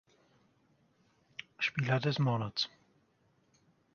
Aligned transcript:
Spieler 1.59 1.99
des 1.99 2.17
Monats 2.17 2.71